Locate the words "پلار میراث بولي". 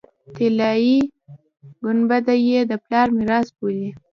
2.83-3.89